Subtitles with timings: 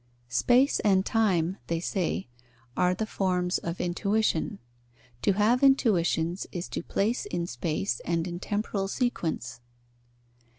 [0.29, 2.27] Space and time (they say)
[2.75, 4.57] are the forms of intuition;
[5.21, 9.61] to have intuitions is to place in space and in temporal sequence.